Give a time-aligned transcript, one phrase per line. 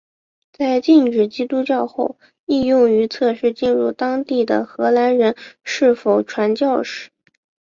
[0.51, 2.17] 在禁止基督教后
[2.47, 7.11] 亦用于测试进入当地的荷兰人是否传教士。